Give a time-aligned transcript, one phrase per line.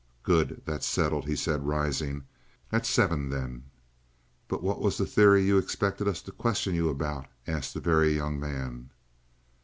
[0.23, 0.63] "Good.
[0.65, 2.23] That's settled," he said, rising.
[2.71, 3.65] "At seven, then."
[4.47, 8.15] "But what was the theory you expected us to question you about?" asked the Very
[8.15, 8.89] Young Man.